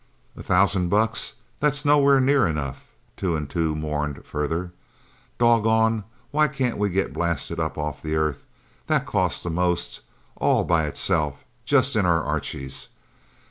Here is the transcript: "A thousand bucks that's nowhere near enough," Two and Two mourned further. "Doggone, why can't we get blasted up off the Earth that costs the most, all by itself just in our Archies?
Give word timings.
"A 0.35 0.41
thousand 0.41 0.89
bucks 0.89 1.33
that's 1.59 1.85
nowhere 1.85 2.19
near 2.19 2.47
enough," 2.47 2.87
Two 3.15 3.35
and 3.35 3.47
Two 3.47 3.75
mourned 3.75 4.25
further. 4.25 4.71
"Doggone, 5.37 6.05
why 6.31 6.47
can't 6.47 6.79
we 6.79 6.89
get 6.89 7.13
blasted 7.13 7.59
up 7.59 7.77
off 7.77 8.01
the 8.01 8.15
Earth 8.15 8.43
that 8.87 9.05
costs 9.05 9.43
the 9.43 9.51
most, 9.51 10.01
all 10.37 10.63
by 10.63 10.87
itself 10.87 11.45
just 11.65 11.95
in 11.95 12.07
our 12.07 12.23
Archies? 12.23 12.87